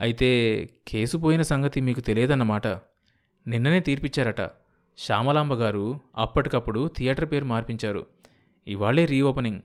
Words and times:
అయితే 0.00 0.70
కేసు 0.88 1.16
పోయిన 1.16 1.42
సంగతి 1.42 1.80
మీకు 1.80 2.00
తెలియదన్నమాట. 2.00 2.66
నిన్ననే 3.46 3.80
తీర్పిచ్చారట. 3.80 4.50
శ్యామలాంబ 4.98 5.54
గారు 5.54 6.00
అప్పటికప్పుడు 6.16 6.90
థియేటర్ 6.96 7.32
పేరు 7.32 7.44
మార్పించారు. 7.44 8.06
ఇవాళే 8.66 9.04
రీఓపెనింగ్. 9.04 9.60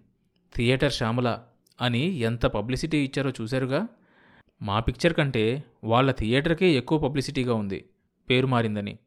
థియేటర్ 0.56 0.92
శ్యామల 0.92 1.44
అని 1.82 2.00
ఎంత 2.00 2.46
పబ్లిసిటీ 2.46 2.98
ఇచ్చారో 2.98 3.32
చూశారుగా? 3.42 3.88
మా 4.62 4.80
పిక్చర్ 4.80 5.14
కంటే 5.14 5.64
వాళ్ళ 5.84 6.12
థియేటర్కే 6.12 6.72
ఎక్కువ 6.72 7.00
పబ్లిసిటీగా 7.00 7.54
ఉంది. 7.54 7.90
పేరు 8.30 8.48
మారిందని. 8.48 8.98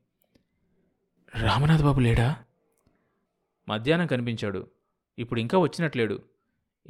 రామనాథ్ 1.42 1.82
బాబు 1.82 2.00
లేడా? 2.00 2.36
మధ్యాహ్నం 3.68 4.06
కనిపించాడు. 4.06 4.66
ఇప్పుడు 5.18 5.40
ఇంకా 5.40 5.58
వచ్చినట్లేడు. 5.58 6.22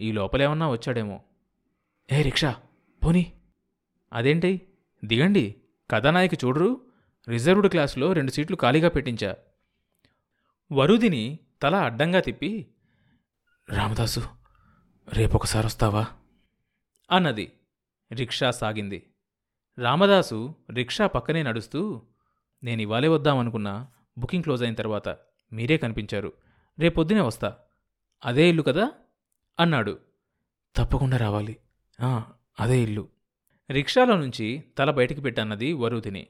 ఈ 0.00 0.12
లోపలేమన్నా 0.12 0.70
వచ్చాడేమో. 0.70 1.20
ఏ 2.12 2.23
రిక్షా 2.23 2.57
పోనీ. 3.05 3.32
అదేంటి? 4.12 4.68
దిగండి. 5.04 5.54
కథానాయకి 5.91 6.37
చూడరు. 6.45 6.80
రిజర్వ్డ్ 7.28 7.69
క్లాసులో 7.69 8.12
రెండు 8.12 8.30
సీట్లు 8.30 8.56
ఖాళీగా 8.56 8.88
పెట్టించా. 8.88 9.37
వరుదిని 10.73 11.38
తల 11.62 11.74
అడ్డంగా 11.74 12.20
తిప్పి 12.20 12.66
రామదాసు 13.69 14.20
రేపొకసారి 15.12 15.66
వస్తావా? 15.66 16.06
అన్నది. 17.10 17.52
రిక్షా 18.12 18.50
సాగింది. 18.50 19.10
రామదాసు 19.78 20.55
రిక్షా 20.75 21.06
పక్కనే 21.06 21.42
నడుస్తూ 21.42 22.02
నేను 22.62 22.83
ఇవాళే 22.83 23.09
వద్దామనుకున్నా 23.09 23.86
బుకింగ్ 24.19 24.42
క్లోజ్ 24.42 24.62
అయిన 24.62 24.75
తర్వాత 24.75 25.19
మీరే 25.52 25.77
కనిపించారు. 25.77 26.33
రేపొద్దునే 26.78 27.20
వస్తా. 27.20 27.56
అదే 28.25 28.48
ఇల్లు 28.48 28.62
కదా? 28.62 28.92
అన్నాడు. 29.61 29.98
తప్పకుండా 30.77 31.16
రావాలి. 31.16 31.56
అదే 32.61 32.80
ఇల్లు. 32.80 33.09
రిక్షాలో 33.70 34.16
నుంచి 34.16 34.64
తల 34.78 34.90
బయటికి 34.90 35.20
పెట్టన్నది 35.20 35.72
వరుదిని 35.72 36.27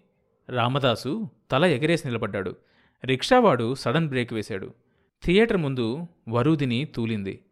రామదాసు 0.48 1.28
తల 1.51 1.64
ఎగరేసి 1.64 2.08
నిలబడ్డాడు. 2.08 2.56
రిక్షావాడు 3.05 3.75
సడన్ 3.75 4.08
బ్రేక్ 4.08 4.33
వేశాడు. 4.33 4.75
థియేటర్ 5.25 5.56
ముందు 5.56 6.06
వరూదిని 6.28 6.84
తూలింది. 6.84 7.45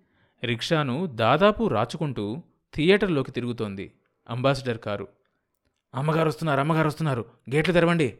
రిక్షాను 0.45 1.06
దాదాపు 1.06 1.69
రాచుకుంటూ 1.69 2.43
థియేటర్లోకి 2.75 3.31
తిరుగుతోంది 3.33 3.93
అంబాసిడర్ 4.28 4.78
కారు. 4.78 5.09
అమ్మగారు 5.95 6.28
వస్తున్నారు 6.28 6.61
అమ్మగారు 6.61 6.87
వస్తున్నారు 6.87 7.25
గేట్లు 7.55 7.75
తెరవండి. 7.75 8.15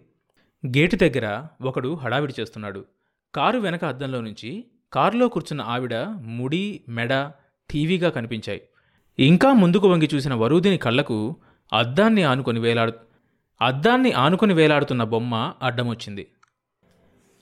గేటు 0.67 0.97
దగ్గర 0.97 1.47
ఒకడు 1.63 1.95
హడావిడి 1.95 2.35
చేస్తున్నాడు. 2.41 2.85
కారు 3.35 3.59
వెనక 3.59 3.85
అద్దంలో 3.85 4.21
నుంచి 4.21 4.65
కారులో 4.93 5.29
కూర్చున్న 5.29 5.63
ఆవిడ 5.63 5.95
ముడి 6.21 6.83
మెడ 6.89 7.31
టీవీగా 7.71 8.11
కనిపించాయి. 8.11 8.63
ఇంకా 9.19 9.53
ముందుకు 9.53 9.89
వంగి 9.89 10.09
చూసిన 10.15 10.35
వరూదిని 10.35 10.79
కళ్ళకు 10.79 11.37
అద్దాన్ని 11.73 12.23
ఆనుకొని 12.23 12.61
వేలాడు 12.61 12.93
అద్దాన్ని 13.63 14.13
ఆనుకొని 14.13 14.55
వేలాడుతున్న 14.55 15.05
బొమ్మ 15.05 15.55
అడ్డమొచ్చింది. 15.63 16.27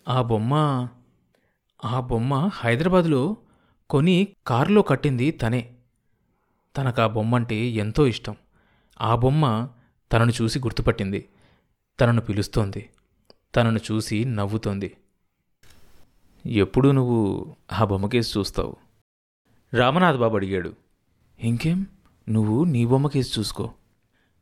ఆ 0.08 0.22
బొమ్మ 0.22 0.88
ఆ 1.84 2.00
బొమ్మ 2.00 2.50
హైదరాబాదులో 2.52 3.36
కొని 3.90 4.28
కారులో 4.46 4.82
కట్టింది 4.82 5.30
తనే. 5.30 5.74
తనకు 6.76 7.02
ఆ 7.02 7.06
బొమ్మ 7.06 7.34
అంటే 7.34 7.56
ఎంతో 7.56 8.06
ఇష్టం. 8.06 8.36
ఆ 9.00 9.16
బొమ్మ 9.16 9.68
తనను 10.12 10.32
చూసి 10.42 10.58
గుర్తుపట్టింది. 10.58 11.28
తనను 12.00 12.20
పిలుస్తోంది. 12.20 12.90
తనను 13.56 13.78
చూసి 13.92 14.24
నవ్వుతోంది. 14.24 14.96
ఎప్పుడు 16.46 16.88
నువ్వు 16.88 17.56
ఆ 17.72 17.84
బొమ్మకేసి 17.84 18.38
చూస్తావు? 18.38 18.76
రామనాథ్ 19.74 20.16
బాబు 20.16 20.36
అడిగాడు. 20.36 20.76
ఇంకేం? 21.40 21.86
నువ్వు 22.28 22.64
నీ 22.64 22.86
బొమ్మకేసి 22.86 23.40
చూసుకో. 23.40 23.70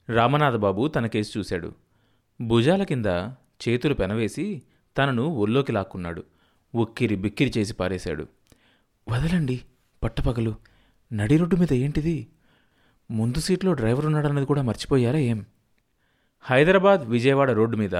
రామనాథబాబు 0.09 0.89
తన 0.89 1.07
కేసు 1.07 1.39
చూశాడు. 1.39 1.73
భుజాల 2.41 2.83
కింద 2.83 3.07
చేతులు 3.69 3.95
పెనవేసి 3.95 4.63
తనను 4.99 5.23
ఒళ్ళోకి 5.23 5.73
లాక్కున్నాడు. 5.73 6.25
ఉక్కిరి 6.75 7.17
బిక్కిరి 7.17 7.53
చేసి 7.59 7.75
పారేశాడు. 7.75 8.27
వదలండి 9.09 9.61
పట్టపగలు. 10.03 10.55
నడి 11.13 11.37
రోడ్డు 11.37 11.57
మీద 11.57 11.73
ఏంటిది? 11.73 12.27
ముందు 13.11 13.41
సీట్లో 13.41 13.73
డ్రైవర్ 13.73 14.07
ఉన్నాడన్నది 14.07 14.47
కూడా 14.47 14.63
మర్చిపోయారా 14.63 15.19
ఏం? 15.19 15.45
హైదరాబాద్ 16.41 17.01
విజయవాడ 17.01 17.51
రోడ్డు 17.51 17.77
మీద 17.77 17.95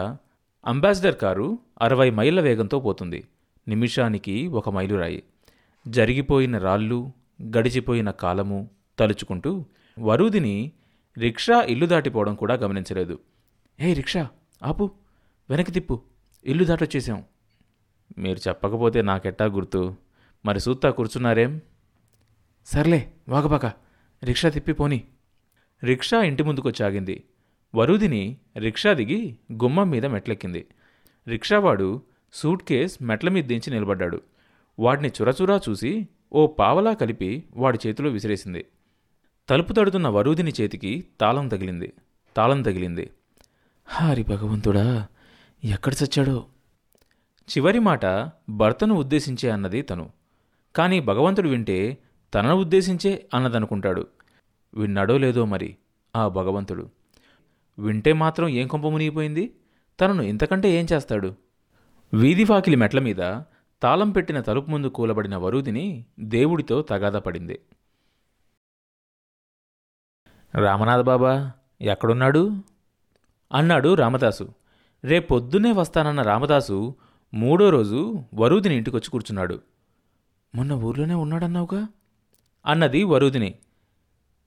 అంబాసిడర్ 0.67 1.17
కారు 1.17 1.59
అరవై 1.83 2.11
మైళ్ళ 2.11 2.41
వేగంతో 2.41 2.81
పోతుంది. 2.81 3.25
నిమిషానికి 3.69 4.47
ఒక 4.47 4.71
మైలురాయి 4.71 5.23
జరిగిపోయిన 5.89 6.59
రాళ్ళు 6.59 7.13
గడిచిపోయిన 7.43 8.11
కాలము 8.11 8.71
తలుచుకుంటూ 8.99 9.65
వరూదిని 9.99 10.73
రిక్షా 11.19 11.63
ఇల్లు 11.63 11.87
దాటిపోవడం 11.87 12.35
కూడా 12.35 12.55
గమనించలేదు. 12.55 13.19
ఏ 13.81 13.93
రిక్షా 13.93 14.29
ఆపు 14.63 14.91
వెనక్కి 15.51 15.73
తిప్పు 15.73 16.03
ఇల్లు 16.45 16.65
దాటొచ్చేసాం. 16.65 17.25
మీరు 18.19 18.49
చెప్పకపోతే 18.49 19.03
నాకెట్టా 19.03 19.45
గుర్తు? 19.45 19.97
మరి 20.47 20.61
సూత్తా 20.61 20.91
కూర్చున్నారేం? 20.91 21.61
సర్లే 22.67 23.13
వాగపాక 23.29 23.67
రిక్షా 24.25 24.49
తిప్పి 24.49 24.73
పోని. 24.73 25.05
రిక్షా 25.85 26.23
ఇంటి 26.23 26.43
ముందుకొచ్చాగింది. 26.43 27.25
వరుదిని 27.75 28.37
రిక్షా 28.59 28.93
దిగి 28.93 29.39
గుమ్మం 29.53 29.91
మీద 29.91 30.07
మెట్లెక్కింది. 30.07 30.67
రిక్షావాడు 31.29 32.03
సూట్ 32.33 32.63
కేస్ 32.63 33.03
మెట్ల 33.03 33.29
మీద 33.29 33.45
దించి 33.45 33.71
నిలబడ్డాడు. 33.71 34.23
వాడిని 34.79 35.09
చురచురా 35.09 35.61
చూసి 35.69 36.09
ఓ 36.33 36.47
పావలా 36.47 36.93
కలిపి 36.93 37.45
వాడి 37.53 37.79
చేతిలో 37.87 38.11
విసిరేసింది. 38.11 38.67
తలుపు 39.49 39.73
తడుతున్న 39.73 40.09
వరూధిని 40.09 40.53
చేతికి 40.61 41.05
తాళం 41.21 41.49
తగిలింది. 41.49 41.93
తాళం 42.37 42.63
తగిలింది. 42.63 43.11
హారి 43.85 44.23
భగవంతుడా 44.23 45.07
ఎక్కడ 45.65 45.93
చచ్చాడో? 46.05 46.45
చివరి 47.45 47.79
మాట 47.79 48.07
భర్తను 48.49 48.95
ఉద్దేశించే 48.95 49.51
అన్నది 49.51 49.83
తను. 49.83 50.11
కానీ 50.77 51.01
భగవంతుడు 51.01 51.49
వింటే 51.49 51.99
తనను 52.35 52.55
ఉద్దేశించే 52.55 53.27
అన్నదనుకుంటాడు. 53.35 54.07
విన్నాడో 54.75 55.19
లేదో 55.19 55.45
మరి? 55.45 55.77
ఆ 56.17 56.29
భగవంతుడు. 56.29 56.91
వింటే 57.79 58.13
మాత్రం 58.13 58.49
ఏం 58.49 58.67
కొంప 58.67 58.87
మునిగిపోయింది? 58.87 59.55
తనను 60.01 60.23
ఇంతకంటే 60.23 60.71
ఏం 60.71 60.87
చేస్తాడు? 60.93 61.35
వీధివాకిలి 62.15 62.77
మెట్ల 62.77 62.99
మీద 62.99 63.41
తాళం 63.83 64.11
పెట్టిన 64.11 64.41
తలుపు 64.41 64.71
ముందు 64.71 64.87
కూలబడిన 64.87 65.37
వరూదిని 65.37 66.05
దేవుడితో 66.21 66.83
తగాదా 66.83 67.19
పడింది 67.19 67.61
రామనాథ 70.55 71.01
బాబా 71.01 71.53
ఎక్కడున్నాడు? 71.81 72.57
అన్నాడు 73.53 73.95
రామదాసు. 73.95 74.53
రేపొద్దునే 75.05 75.73
వస్తానన్న 75.73 76.23
రామదాసు 76.23 76.95
మూడో 77.35 77.71
రోజు 77.71 78.23
వరూదిని 78.35 78.77
ఇంటికొచ్చి 78.77 79.11
కూర్చున్నాడు. 79.11 79.63
మొన్న 80.55 80.73
ఊర్లోనే 80.73 81.15
ఉన్నాడన్నావుగా? 81.15 81.89
అన్నది 82.67 83.05
వరూదిని. 83.05 83.55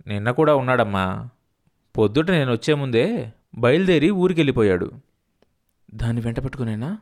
నిన్న 0.08 0.32
కూడా 0.32 0.56
ఉన్నాడమ్మా. 0.56 1.30
పొద్దుట 1.98 2.32
నేను 2.32 2.52
వచ్చే 2.52 2.74
ముందే 2.74 3.34
బయలుదేరి 3.58 4.10
ఊరికెళ్ళిపోయాడు. 4.10 4.92
దాన్ని 5.94 6.22
వెంట 6.22 6.40
పట్టుకునేనా? 6.40 6.98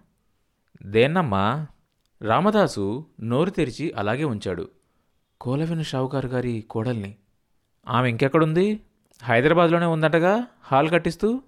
దేన్నమ్మా? 0.85 1.67
రామదాసు 2.21 3.05
నోరు 3.21 3.49
తెరిచి 3.49 3.91
అలాగే 3.91 4.23
ఉంచాడు. 4.23 4.69
కోలవెను 5.41 5.83
షావుకారు 5.83 6.27
గారి 6.27 6.65
కోడల్ని. 6.69 7.15
ఆమె 7.87 8.09
ఇంకెక్కడుంది? 8.09 8.79
హైదరాబాద్లోనే 9.23 9.85
ఉందంటగా? 9.85 10.47
హాల్ 10.63 10.89
కట్టిస్తూ? 10.89 11.41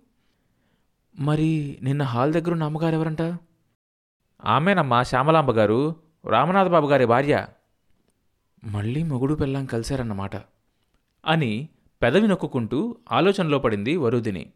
మరి 1.19 1.79
నిన్న 1.81 2.03
హాల్ 2.03 2.33
దగ్గరున్న 2.33 2.63
అమ్మగారు 2.63 2.95
ఎవరంట 2.95 3.21
ఆమెనమ్మా 4.45 5.03
శ్యామలాంబ 5.03 5.51
గారు 5.51 5.95
రామనాథ 6.25 6.67
బాబు 6.67 6.87
గారి 6.87 7.05
భార్య. 7.05 7.47
మళ్ళీ 8.63 9.03
మొగుడు 9.03 9.35
పెళ్ళాం 9.35 9.65
కలిశారన్నమాట 9.65 10.35
అని 11.25 11.69
పెదవి 12.01 12.27
నొక్కుంటూ 12.27 12.97
ఆలోచనలో 13.11 13.59
పడింది 13.59 13.97
వరుదిని. 13.97 14.51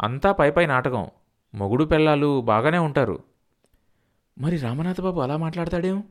అంతా 0.00 0.32
పైపై 0.32 0.66
నాటకం. 0.66 1.08
మొగుడు 1.54 1.84
పెళ్ళాలు 1.84 2.40
బాగానే 2.40 2.78
ఉంటారు. 2.78 3.22
మరి 4.38 4.56
రామనాథబాబు 4.56 5.20
అలా 5.20 5.36
మాట్లాడతాడేం? 5.36 6.04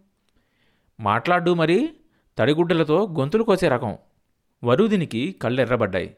మాట్లాడు 1.00 1.54
మరి 1.54 1.94
తడిగుడ్డలతో 2.38 3.16
గొంతులు 3.20 3.44
కోసే 3.44 3.68
రకం. 3.68 3.98
వరుదినికి 4.64 5.36
కళ్ళెర్రబడ్డాయి. 5.42 6.18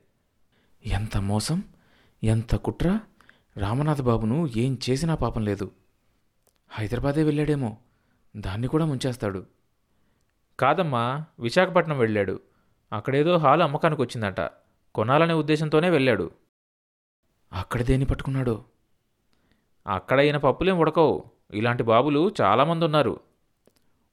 ఎంత 0.86 1.18
మోసం? 1.18 1.64
ఎంత 2.24 2.56
కుట్ర? 2.56 3.00
రామనాథబాబును 3.58 4.48
ఏం 4.58 4.78
చేసినా 4.90 5.16
పాపం 5.16 5.46
లేదు. 5.46 5.72
హైదరాబాదే 6.70 7.24
వెళ్ళాడేమో. 7.24 7.78
దాన్ని 8.38 8.68
కూడా 8.68 8.86
ముంచేస్తాడు. 8.86 9.46
కాదమ్మా 10.60 11.26
విశాఖపట్నం 11.40 11.98
వెళ్ళాడు. 11.98 12.40
అక్కడేదో 12.94 13.38
హాలు 13.38 13.64
అమ్మకానికి 13.64 14.02
వచ్చిందట 14.02 14.42
కొనాలనే 14.96 15.34
ఉద్దేశంతోనే 15.34 15.90
వెళ్ళాడు. 15.90 16.32
అక్కడ 17.54 17.82
దేన్ని 17.84 18.06
పట్టుకున్నాడు? 18.06 18.64
అక్కడ 19.88 20.20
ఈయన 20.20 20.38
పప్పులేం 20.38 20.80
ఉడకవు. 20.80 21.24
ఇలాంటి 21.54 21.84
బాబులు 21.84 22.32
చాలామంది 22.42 22.86
ఉన్నారు 22.86 23.20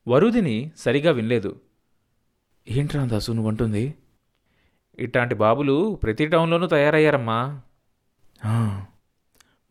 వరుదిని 0.08 0.72
సరిగా 0.76 1.10
వినలేదు. 1.10 1.60
ఏంట్రా 2.68 3.04
దాసు 3.04 3.32
నువ్వంటుంది? 3.32 3.94
ఇట్లాంటి 4.98 5.34
బాబులు 5.34 6.00
ప్రతి 6.02 6.26
టౌన్లోనూ 6.26 6.66
తయారయ్యారమ్మా. 6.66 7.60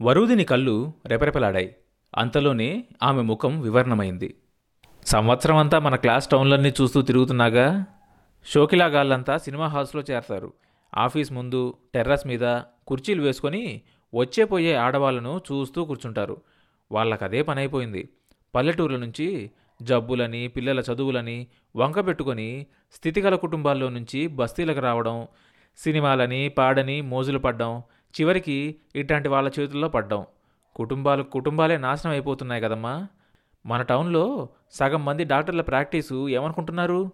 వరూదిని 0.01 0.43
కళ్ళు 0.43 0.93
రెపరెపలాడాయి. 1.05 1.75
అంతలోనే 2.17 2.83
ఆమె 3.03 3.21
ముఖం 3.21 3.61
వివరణమైంది. 3.61 4.35
సంవత్సరం 5.05 5.57
అంతా 5.57 5.79
మన 5.79 5.95
క్లాస్ 5.95 6.27
టౌన్లన్నీ 6.27 6.73
చూస్తూ 6.81 7.01
తిరుగుతున్నాగా? 7.01 7.85
షోకిలాగాళ్ళంతా 8.45 9.37
సినిమా 9.37 9.67
హాల్స్లో 9.67 10.03
చేరతారు. 10.11 10.53
ఆఫీస్ 10.97 11.31
ముందు 11.31 11.77
టెర్రస్ 11.93 12.27
మీద 12.27 12.59
కుర్చీలు 12.87 13.21
వేసుకొని 13.21 13.81
వచ్చే 14.15 14.45
పోయే 14.45 14.75
ఆడవాళ్ళను 14.75 15.41
చూస్తూ 15.51 15.85
కూర్చుంటారు. 15.85 16.41
వాళ్ళకదే 16.91 17.41
పని 17.41 17.59
అయిపోయింది 17.59 18.09
పల్లెటూర్ల 18.55 18.97
నుంచి 18.97 19.51
జబ్బులని 19.81 20.47
పిల్లల 20.47 20.79
చదువులని 20.79 21.47
వంక 21.75 22.07
పెట్టుకొని 22.07 22.65
స్థితిగల 22.91 23.35
కుటుంబాల్లో 23.35 23.89
నుంచి 23.89 24.27
బస్తీలకు 24.27 24.79
రావడం 24.79 25.27
సినిమాలని 25.77 26.49
పాడని 26.49 27.01
మోజులు 27.01 27.39
పడ్డం 27.39 27.83
చివరికి 28.21 28.75
ఇట్లాంటి 28.95 29.29
వాళ్ళ 29.29 29.51
చేతుల్లో 29.59 29.87
పడ్డం. 29.87 30.25
కుటుంబాలు 30.75 31.23
కుటుంబాలే 31.23 31.77
నాశనం 31.77 32.11
అయిపోతున్నాయి 32.11 32.61
కదమ్మా. 32.61 33.07
మన 33.65 33.81
టౌన్లో 33.81 34.49
సగం 34.71 35.05
మంది 35.05 35.23
డాక్టర్ల 35.23 35.61
ప్రాక్టీసు 35.61 36.29
ఏమనుకుంటున్నారు? 36.29 37.11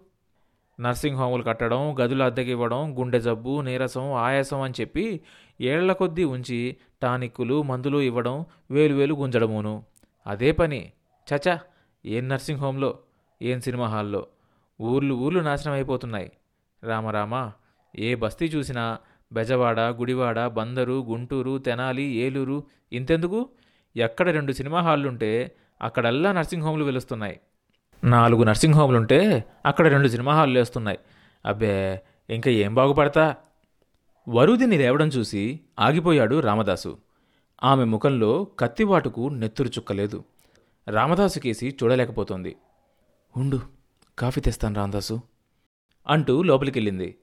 నర్సింగ్ 0.80 1.16
హోములు 1.16 1.42
కట్టడం 1.42 1.98
గదులు 1.98 2.22
అద్దెకి 2.22 2.50
ఇవ్వడం 2.50 2.98
గుండె 2.98 3.20
జబ్బు 3.20 3.60
నీరసం 3.60 4.12
ఆయాసం 4.12 4.60
అని 4.60 4.74
చెప్పి 4.80 5.20
ఏళ్ళ 5.60 5.92
కొద్దీ 5.92 6.24
ఉంచి 6.24 6.76
టానిక్కులు 7.02 7.62
మందులు 7.62 7.98
ఇవ్వడం 7.98 8.46
వేలు 8.70 8.94
వేలు 8.94 9.14
గుంజడమును. 9.14 9.82
అదే 10.26 10.52
పని. 10.52 10.92
చచా. 11.34 11.60
ఏం 12.04 12.28
నర్సింగ్ 12.28 12.58
హోమ్లో 12.58 12.98
ఏం 13.42 13.60
సినిమా 13.60 13.86
హాల్లో? 13.86 14.26
ఊర్లు 14.80 15.14
ఊర్లు 15.14 15.40
నాశనం 15.40 15.74
అయిపోతున్నాయి. 15.74 16.32
రామరామ 16.84 17.50
ఏ 17.98 18.14
బస్తీ 18.14 18.46
చూసినా 18.46 18.98
బెజవాడ 19.32 19.80
గుడివాడ 19.80 20.46
బందరు 20.46 21.04
గుంటూరు 21.08 21.58
తెనాలి 21.58 22.02
ఏలూరు 22.02 22.64
ఇంతెందుకు? 22.92 23.48
ఎక్కడ 23.96 24.28
రెండు 24.28 24.52
సినిమా 24.52 24.80
హాళ్ళుంటే 24.80 25.52
అక్కడల్లా 25.82 26.32
నర్సింగ్ 26.32 26.62
హోమ్లు 26.62 26.84
వెలుస్తున్నాయి. 26.84 27.40
నాలుగు 28.04 28.42
నర్సింగ్ 28.42 28.74
హోమ్లుంటే 28.74 29.44
అక్కడ 29.66 29.86
రెండు 29.86 30.08
సినిమా 30.08 30.34
హాళ్ళు 30.34 30.58
వేస్తున్నాయి 30.58 30.98
అబ్బే 31.46 32.02
ఇంకా 32.30 32.50
ఏం 32.50 32.74
బాగుపడతా? 32.74 33.36
వరుదిని 34.28 34.78
లేవడం 34.78 35.08
చూసి 35.08 35.60
ఆగిపోయాడు 35.78 36.40
రామదాసు. 36.40 36.98
ఆమె 37.64 37.84
ముఖంలో 37.84 38.44
కత్తివాటుకు 38.58 39.28
నెత్తురు 39.28 39.68
చుక్కలేదు 39.68 40.24
రామదాసు 40.88 41.38
కేసి 41.38 41.78
చూడలేకపోతోంది. 41.82 42.56
ఉండు 43.36 43.60
కాఫీ 44.18 44.40
తెస్తాను 44.40 44.74
రామదాసు 44.74 45.20
అంటూ 46.06 46.42
లోపలికెళ్ళింది. 46.42 47.18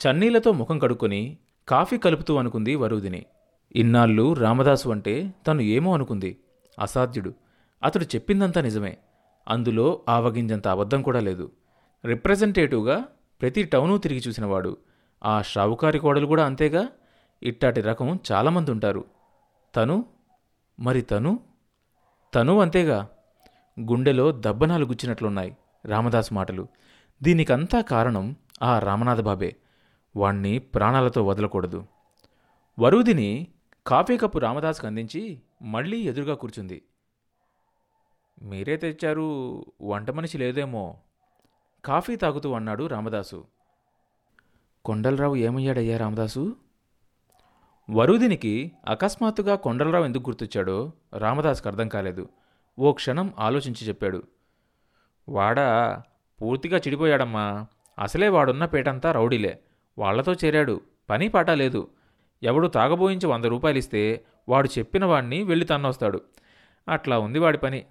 చన్నీళ్ళతో 0.00 0.52
ముఖం 0.52 0.78
కడుక్కొని 0.78 1.38
కాఫీ 1.68 1.98
కలుపుతూ 1.98 2.36
అనుకుంది 2.36 2.74
వరుదిని. 2.74 3.26
ఇన్నాళ్ళు 3.76 4.32
రామదాసు 4.32 4.88
అంటే 4.88 5.34
తను 5.46 5.60
ఏమో 5.60 5.94
అనుకుంది. 5.94 6.38
అసాధ్యుడు. 6.78 7.34
అతడు 7.82 8.04
చెప్పిందంతా 8.04 8.60
నిజమే. 8.60 8.98
అందులో 9.48 10.00
ఆవగింజంత 10.08 10.68
అబద్ధం 10.68 11.02
కూడా 11.02 11.20
లేదు. 11.20 11.52
రిప్రజెంటేటివ్గా 12.04 13.04
ప్రతి 13.40 13.62
టౌను 13.62 13.98
తిరిగి 13.98 14.22
చూసినవాడు. 14.28 14.76
ఆ 15.24 15.42
షావుకారి 15.42 15.98
కోడలు 15.98 16.26
కూడా 16.26 16.46
అంతేగా? 16.46 16.88
ఇట్టాటి 17.42 17.80
రకం 17.80 18.18
చాలామంది 18.32 18.70
ఉంటారు 18.70 19.04
తను? 19.76 20.04
మరి 20.80 21.02
తను? 21.02 21.40
తను 22.34 22.60
అంతేగా. 22.60 23.08
గుండెలో 23.80 24.32
దబ్బనాలు 24.32 24.84
గుచ్చినట్లున్నాయి 24.84 25.56
రామదాస్ 25.84 26.32
మాటలు. 26.32 26.68
దీనికంతా 27.22 27.80
కారణం 27.80 28.36
ఆ 28.62 28.78
రామనాథ 28.78 29.20
బాబే. 29.20 29.56
వాణ్ణి 30.16 30.58
ప్రాణాలతో 30.58 31.26
వదలకూడదు. 31.26 31.86
వరుదిని 32.78 33.46
కాఫీ 33.86 34.16
కప్పు 34.16 34.38
రామదాస్కి 34.38 34.86
అందించి 34.86 35.40
మళ్ళీ 35.62 36.00
ఎదురుగా 36.00 36.34
కూర్చుంది. 36.34 36.82
మీరే 38.42 38.76
తెచ్చారు 38.76 39.26
వంట 39.82 40.10
మనిషి 40.10 40.38
లేదేమో. 40.38 40.96
కాఫీ 41.84 42.16
తాగుతూ 42.16 42.52
అన్నాడు 42.52 42.86
రామదాసు. 42.86 43.44
కొండలరావు 44.84 45.36
ఏమయ్యాడయ్యా 45.36 45.98
రామదాసు? 45.98 46.56
వరుదినికి 47.90 48.72
అకస్మాత్తుగా 48.88 49.54
కొండలరావు 49.54 50.04
ఎందుకు 50.04 50.30
గుర్తొచ్చాడో 50.30 50.92
రామదాస్కి 51.18 51.68
అర్థం 51.68 51.88
కాలేదు. 51.88 52.28
ఓ 52.78 52.92
క్షణం 52.92 53.34
ఆలోచించి 53.38 53.86
చెప్పాడు. 53.86 54.22
వాడా 55.28 56.02
పూర్తిగా 56.42 56.76
చెడిపోయాడమ్మా. 56.78 57.66
అసలే 57.98 58.28
వాడున్న 58.28 58.64
పేటంతా 58.64 59.12
రౌడీలే. 59.12 59.58
వాళ్ళతో 59.98 60.32
చేరాడు. 60.32 60.80
పని 61.10 61.28
పాట 61.28 61.50
లేదు. 61.50 61.88
ఎవడు 62.42 62.68
తాగబోయించి 62.68 63.26
వంద 63.26 63.44
రూపాయలిస్తే 63.44 64.24
వాడు 64.48 64.68
చెప్పిన 64.78 65.04
వాడిని 65.04 65.42
వెళ్ళి 65.42 65.66
తన్నొస్తాడు. 65.66 66.20
అట్లా 66.88 67.18
ఉంది 67.18 67.38
వాడి 67.38 67.58
పని. 67.58 67.84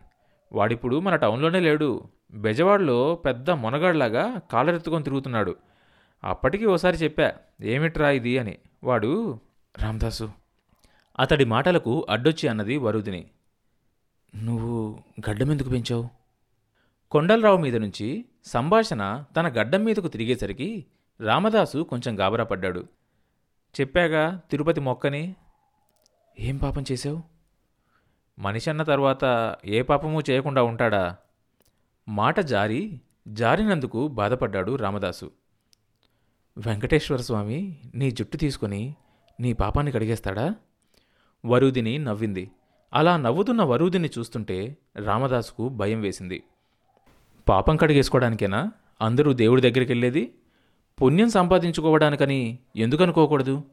వాడిప్పుడు 0.51 1.00
మన 1.00 1.16
టౌన్లోనే 1.16 1.60
లేడు. 1.60 2.04
బెజవాడలో 2.34 3.16
పెద్ద 3.16 3.51
మొనగాడిలాగా 3.51 4.42
కాలరెత్తుకొని 4.51 5.04
తిరుగుతున్నాడు. 5.04 5.56
అప్పటికి 6.24 6.66
ఓసారి 6.66 6.98
చెప్పా 6.98 7.31
ఏమిట్రా 7.62 8.10
ఇది? 8.10 8.38
అని. 8.38 8.57
వాడు 8.84 9.39
రామదాసు 9.78 10.31
అతడి 11.20 11.46
మాటలకు 11.46 12.08
అడ్డొచ్చి 12.10 12.50
అన్నది 12.50 12.78
వరుదిని. 12.78 13.28
నువ్వు 14.36 15.00
గడ్డమెందుకు 15.30 15.70
పెంచావు? 15.70 16.10
కొండలరావు 17.12 17.58
మీద 17.58 17.75
నుంచి 17.75 18.25
సంభాషణ 18.46 19.24
తన 19.38 19.48
గడ్డం 19.48 19.84
మీదకు 19.84 20.08
తిరిగేసరికి 20.08 20.86
రామదాసు 21.22 21.84
కొంచెం 21.84 22.20
గాబరా 22.20 22.44
పడ్డాడు. 22.44 22.88
చెప్పాగా 23.81 24.42
తిరుపతి 24.52 24.81
మొక్కని 24.81 25.36
ఏం 26.40 26.58
పాపం 26.58 26.84
చేశావు? 26.92 27.24
మనిషి 28.40 28.70
అన్న 28.70 28.84
తర్వాత 28.84 29.56
ఏ 29.66 29.81
పాపమూ 29.81 30.22
చేయకుండా 30.30 30.64
ఉంటాడా? 30.64 31.18
మాట 32.08 32.40
జారి 32.40 33.02
జారినందుకు 33.28 34.08
బాధపడ్డాడు 34.08 34.75
రామదాసు. 34.75 35.31
వెంకటేశ్వర 36.58 37.22
స్వామి 37.22 37.80
నీ 37.96 38.12
జుట్టు 38.12 38.38
తీసుకొని 38.38 38.96
నీ 39.44 39.54
పాపాన్ని 39.54 39.92
కడిగేస్తాడా? 39.92 40.56
వరూదిని 41.45 41.98
నవ్వింది. 41.98 42.51
అలా 42.94 43.18
నవ్వుతున్న 43.18 43.63
వరూదిని 43.63 44.10
చూస్తుంటే 44.19 44.78
రామదాసుకు 44.98 45.69
భయం 45.69 46.01
వేసింది. 46.01 46.44
పాపం 47.50 47.78
కడిగేసుకోవడానికేనా? 47.78 48.72
అందరూ 49.01 49.34
దేవుడి 49.34 49.62
దగ్గరికి 49.62 49.92
వెళ్ళేది 49.92 50.36
పుణ్యం 51.01 51.30
సంపాదించుకోవడానికని 51.30 52.60
ఎందుకనుకోకూడదు 52.75 53.63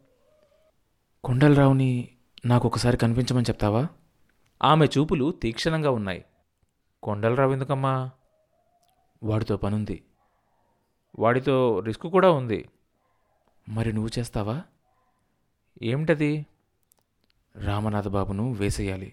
కొండలరావుని 1.24 2.08
నాకొకసారి 2.46 2.96
కనిపించమని 2.96 3.42
చెప్తావా? 3.42 3.86
ఆమె 4.62 4.86
చూపులు 4.86 5.30
తీక్షణంగా 5.30 5.90
ఉన్నాయి. 5.90 6.24
కొండలరావు 7.02 7.52
ఎందుకమ్మా? 7.52 8.10
వాడితో 9.22 9.56
పనుంది. 9.56 10.02
వాడితో 11.18 11.80
రిస్క్ 11.80 12.06
కూడా 12.06 12.30
ఉంది. 12.30 12.68
మరి 13.68 13.92
నువ్వు 13.92 14.18
చేస్తావా? 14.18 14.62
ఏమిటది? 15.82 16.46
రామనాథ 17.56 18.08
బాబును 18.08 18.52
వేసేయాలి. 18.52 19.12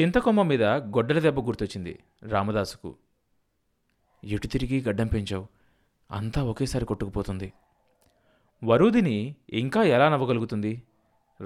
చింతకొమ్మ 0.00 0.42
మీద 0.42 0.62
గొడ్డల 0.64 1.18
దెబ్బ 1.18 1.40
గుర్తొచ్చింది 1.40 1.98
రామదాసుకు. 2.22 2.96
ఎటు 4.24 4.46
తిరిగి 4.46 4.82
గడ్డం 4.82 5.06
పెంచావు? 5.06 5.46
అంతా 6.10 6.42
ఒకేసారి 6.42 6.84
కొట్టుకుపోతుంది. 6.84 7.52
వరూదిని 8.64 9.36
ఇంకా 9.50 9.82
ఎలా 9.82 10.08
నవ్వగలుగుతుంది? 10.08 10.82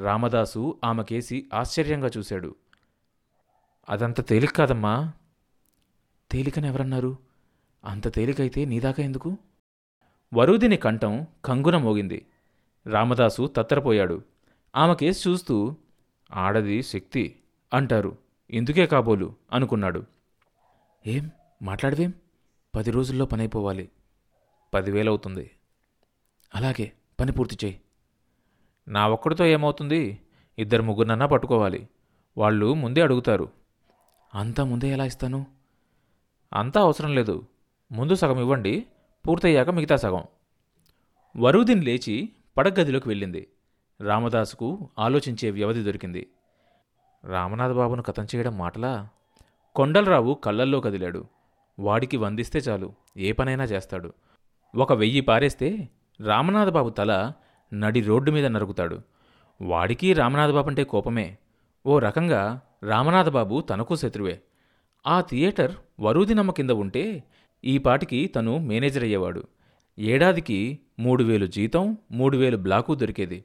రామదాసు 0.03 0.79
ఆమెకేసి 0.85 1.49
ఆశ్చర్యంగా 1.55 2.11
చూశాడు. 2.19 2.57
అదంత 3.89 4.29
తేలిక 4.29 4.51
కాదమ్మా. 4.51 5.13
తేలికని 6.31 6.69
ఎవరన్నారు? 6.69 7.17
అంత 7.85 8.15
తేలికైతే 8.15 8.65
నీదాకా 8.65 9.03
ఎందుకు? 9.03 9.37
వరూదిని 10.35 10.77
కంఠం 10.77 11.27
కంగున 11.45 11.77
మోగింది. 11.77 12.27
రామదాసు 12.87 13.47
తత్తరపోయాడు. 13.57 14.23
ఆమె 14.77 14.95
కేసు 14.95 15.29
చూస్తూ 15.29 15.77
ఆడది 16.33 16.83
శక్తి 16.83 17.41
అంటారు. 17.75 18.19
ఇందుకే 18.51 18.87
కాబోలు? 18.87 19.35
అనుకున్నాడు. 19.53 20.05
ఏం? 21.07 21.31
మాట్లాడవేం? 21.63 22.15
పది 22.77 22.91
రోజుల్లో 22.91 23.27
పనైపోవాలి. 23.27 23.89
పదివేలవుతుంది. 24.75 25.51
అలాగే 26.55 26.93
పని 27.21 27.33
పూర్తి 27.33 27.59
చేయి. 27.65 27.81
నా 28.89 29.09
ఒక్కడితో 29.09 29.45
ఏమవుతుంది? 29.45 30.21
ఇద్దరు 30.59 30.83
ముగ్గురునన్నా 30.83 31.27
పట్టుకోవాలి. 31.27 31.89
వాళ్ళు 32.39 32.75
ముందే 32.75 33.01
అడుగుతారు. 33.01 33.49
అంతా 34.35 34.65
ముందే 34.65 34.89
ఎలా 34.89 35.05
ఇస్తాను? 35.05 35.47
అంతా 36.53 36.81
అవసరం 36.81 37.15
లేదు. 37.15 37.47
ముందు 37.93 38.15
సగం 38.15 38.41
ఇవ్వండి. 38.41 38.87
పూర్తయ్యాక 39.29 39.71
మిగతా 39.71 39.97
సగం. 39.97 40.25
వరుదిన్ 41.39 41.85
లేచి 41.85 42.33
పడగదిలోకి 42.57 43.09
వెళ్ళింది. 43.09 43.49
రామదాసుకు 44.01 44.91
ఆలోచించే 44.99 45.51
వ్యవధి 45.51 45.83
దొరికింది. 45.83 46.31
రామనాథ 47.25 47.71
బాబును 47.73 48.03
కథం 48.03 48.27
చేయడం 48.37 48.59
మాటలా? 48.59 49.09
కొండలరావు 49.75 50.35
కళ్ళల్లో 50.35 50.81
కదిలాడు. 50.81 51.25
వాడికి 51.79 52.17
వందిస్తే 52.17 52.59
చాలు 52.59 52.95
ఏ 53.17 53.33
పనైనా 53.33 53.65
చేస్తాడు. 53.65 54.13
ఒక 54.77 54.93
వెయ్యి 54.93 55.21
పారేస్తే 55.21 55.89
రామనాథబాబు 56.21 56.91
తల 56.91 57.33
నడి 57.75 58.01
రోడ్డు 58.01 58.31
మీద 58.31 58.47
నరుకుతాడు. 58.47 59.01
వాడికి 59.63 60.13
రామనాథబాబు 60.13 60.69
అంటే 60.69 60.85
కోపమే. 60.85 61.39
ఓ 61.87 61.99
రకంగా 61.99 62.61
రామనాథబాబు 62.83 63.61
తనకు 63.61 63.97
శత్రువే. 63.97 64.43
ఆ 65.07 65.21
థియేటర్ 65.21 65.75
వరూదినమ్మ 66.01 66.51
కింద 66.51 66.71
ఉంటే 66.71 67.25
ఈ 67.65 67.79
పాటికి 67.79 68.27
తను 68.27 68.59
మేనేజర్ 68.59 69.03
అయ్యేవాడు 69.03 69.43
ఏడాదికి 69.99 70.79
మూడు 70.99 71.25
వేలు 71.25 71.47
జీతం 71.47 71.97
మూడు 72.13 72.37
వేలు 72.37 72.57
బ్లాకు 72.57 72.95
దొరికేది. 72.95 73.45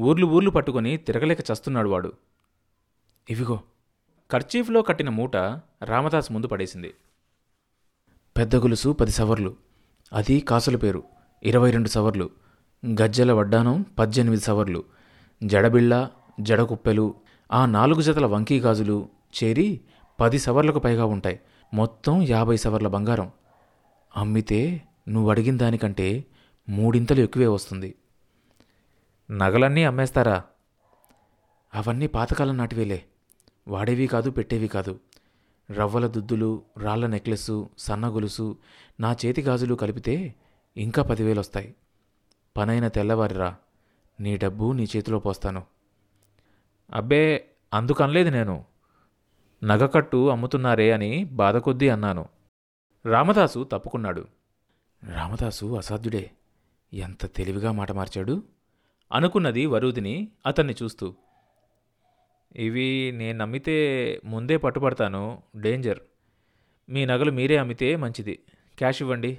ఊర్లు 0.00 0.26
ఊర్లు 0.26 0.50
పట్టుకొని 0.50 0.96
తిరగలేక 0.96 1.40
చస్తున్నాడు 1.40 1.88
వాడు. 1.88 2.12
ఇవిగో 3.30 3.60
కర్చీఫ్లో 4.30 4.82
కట్టిన 4.82 5.08
మూట 5.08 5.36
రామదాస్ 5.82 6.32
ముందు 6.32 6.46
పడేసింది. 6.46 6.94
పెద్ద 8.36 8.56
గొలుసు 8.56 8.92
పది 8.92 9.10
సవర్లు. 9.10 9.56
అది 10.12 10.40
కాసుల 10.40 10.76
పేరు 10.76 11.04
ఇరవై 11.42 11.70
రెండు 11.70 11.88
సవర్లు. 11.88 12.30
గజ్జెల 12.86 13.32
వడ్డానం 13.32 13.82
పద్దెనిమిది 13.82 14.42
సవర్లు. 14.42 14.84
జడబిళ్ళ 15.44 16.08
జడకుప్పెలు 16.40 17.14
ఆ 17.52 17.66
నాలుగు 17.66 18.02
జతల 18.02 18.26
వంకీ 18.26 18.60
గాజులు 18.60 19.08
చేరి 19.44 19.80
పది 20.20 20.38
సవర్లకు 20.38 20.78
పైగా 20.78 21.04
ఉంటాయి. 21.04 21.40
మొత్తం 21.74 22.22
యాభై 22.22 22.56
సవర్ల 22.56 22.88
బంగారం. 22.88 23.30
అమ్మితే 24.16 24.87
నువ్వు 25.08 25.30
అడిగిన 25.30 25.56
దానికంటే 25.56 26.24
మూడింతలు 26.68 27.20
ఎక్కువే 27.20 27.46
వస్తుంది. 27.46 27.94
నగలన్నీ 29.30 29.84
అమ్మేస్తారా? 29.84 30.44
అవన్నీ 31.74 32.06
పాతకాలం 32.06 32.56
నాటివేలే. 32.56 33.04
వాడేవి 33.68 34.06
కాదు 34.06 34.30
పెట్టేవి 34.30 34.68
కాదు. 34.68 35.00
రవ్వల 35.70 36.06
దుద్దులు 36.06 36.62
రాళ్ళ 36.78 37.06
నెక్లెస్సు 37.06 37.70
సన్న 37.78 38.08
గొలుసు 38.08 38.56
నా 39.00 39.16
చేతి 39.26 39.42
గాజులు 39.42 39.74
కలిపితే 39.74 40.34
ఇంకా 40.76 41.02
పదివేలు 41.02 41.40
వస్తాయి 41.40 41.74
పనైన 42.56 42.88
తెల్లవారిరా 42.88 43.56
నీ 44.20 44.36
డబ్బు 44.36 44.72
నీ 44.72 44.88
చేతిలో 44.96 45.18
పోస్తాను. 45.18 45.66
అబ్బే 46.92 47.48
అందుకనలేదు 47.74 48.30
నేను. 48.30 48.64
నగకట్టు 49.64 50.28
అమ్ముతున్నారే 50.28 50.90
అని 50.90 51.24
బాధ 51.24 51.56
కొద్దీ 51.56 51.88
అన్నాను. 51.88 52.28
రామదాసు 53.06 53.68
తప్పుకున్నాడు. 53.72 54.26
రామదాసు 55.04 55.74
అసాధ్యుడే. 55.74 56.30
ఎంత 56.92 57.34
తెలివిగా 57.34 57.72
మాట 57.72 57.92
మార్చాడు? 57.92 58.42
అనుకున్నది 59.12 59.66
వరుదిని 59.66 60.28
అతన్ని 60.46 60.74
చూస్తూ. 60.82 61.14
ఇవి 62.56 63.12
నేను 63.14 63.38
నమ్మితే 63.38 64.20
ముందే 64.24 64.56
పట్టుబడతాను 64.56 65.42
డేంజర్. 65.56 65.98
మీ 66.88 67.06
నగలు 67.06 67.32
మీరే 67.32 67.56
అమ్మితే 67.56 67.96
మంచిది. 67.96 68.38
క్యాష్ 68.78 69.02
ఇవ్వండి. 69.02 69.38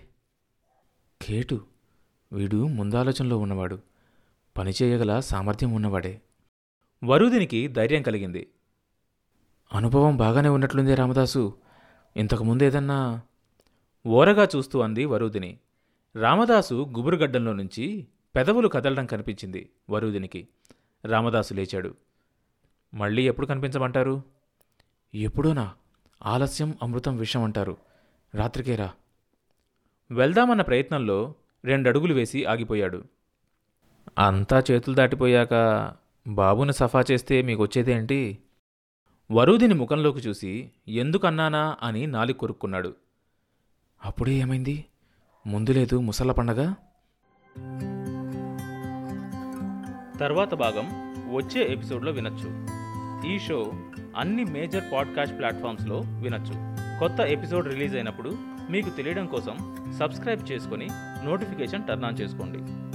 కేటు 1.21 1.65
వీడు 2.31 2.67
ముందాలోచనలో 2.67 3.37
ఉన్నవాడు. 3.37 3.79
పనిచేయగల 4.57 5.19
సామర్థ్యం 5.19 5.71
ఉన్నవాడే. 5.71 6.21
వరుదినికి 7.03 7.67
ధైర్యం 7.67 8.01
కలిగింది. 8.01 8.49
అనుభవం 9.73 10.17
బాగానే 10.17 10.49
ఉన్నట్లుందే 10.49 10.95
రామదాసు. 10.95 11.57
ఇంతకుముందు 12.17 12.63
ఏదన్నా 12.63 13.21
ఓరగా 14.07 14.47
చూస్తూ 14.55 14.81
అంది 14.81 15.05
వరూదిని. 15.05 15.59
రామదాసు 16.15 16.73
గుబురుగడ్డంలో 16.97 17.53
నుంచి 17.53 18.07
పెదవులు 18.35 18.67
కదలడం 18.67 19.05
కనిపించింది 19.05 19.69
వరూదినికి. 19.89 20.47
రామదాసు 21.05 21.53
లేచాడు. 21.53 21.95
మళ్ళీ 22.93 23.27
ఎప్పుడు 23.27 23.45
కనిపించమంటారు? 23.45 24.21
ఎప్పుడోనా? 25.15 25.73
ఆలస్యం 26.25 26.75
అమృతం 26.83 27.17
విషం 27.17 27.43
అంటారు. 27.43 27.77
రాత్రికేరా 28.35 28.91
వెళ్దామన్న 30.11 30.61
ప్రయత్నంలో 30.61 31.35
రెండడుగులు 31.65 32.13
వేసి 32.13 32.45
ఆగిపోయాడు. 32.45 33.03
అంతా 34.19 34.63
చేతులు 34.71 34.95
దాటిపోయాక 34.95 35.93
బాబుని 36.27 36.73
సఫా 36.73 37.03
చేస్తే 37.11 37.41
మీకు 37.41 37.61
వచ్చేదేంటి 37.61 38.39
వరూదిని 39.31 39.73
ముఖంలోకి 39.73 40.19
చూసి 40.19 40.71
ఎందుకన్నానా 40.87 41.77
అని 41.83 42.07
నాలి 42.07 42.33
కొరుక్కున్నాడు. 42.33 42.95
అప్పుడే 44.05 44.31
ఏమైంది? 44.31 44.85
ముందు 45.47 45.71
లేదు 45.71 45.99
ముసళ్ళ 45.99 46.31
పండగ? 46.31 46.73
తర్వాత 50.19 50.53
భాగం 50.53 50.89
వచ్చే 51.35 51.73
ఎపిసోడ్లో 51.73 52.11
వినొచ్చు. 52.11 52.67
ఈ 53.27 53.39
షో 53.39 53.73
అన్ని 54.17 54.43
మేజర్ 54.43 54.83
పాడ్కాస్ట్ 54.93 55.37
ప్లాట్ఫామ్స్లో 55.37 56.01
వినొచ్చు. 56.21 56.53
కొత్త 56.99 57.19
ఎపిసోడ్ 57.19 57.67
రిలీజ్ 57.67 57.95
అయినప్పుడు 57.95 58.37
మీకు 58.69 58.89
తెలియడం 58.89 59.25
కోసం 59.25 59.75
సబ్స్క్రైబ్ 59.99 60.51
చేసుకొని 60.51 60.87
నోటిఫికేషన్ 61.25 61.87
టర్న్ 61.87 62.05
ఆన్ 62.05 62.19
చేసుకోండి. 62.21 62.88